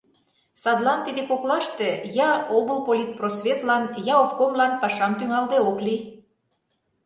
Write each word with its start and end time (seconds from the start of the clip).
Садлан 0.61 0.99
тиде 1.05 1.21
коклаште 1.29 1.89
я 2.29 2.31
облполитпросветлан, 2.57 3.83
я 4.13 4.15
обкомлан 4.23 4.71
пашам 4.81 5.11
тӱҥалде 5.19 5.57
ок 5.69 5.77
лий. 5.85 6.01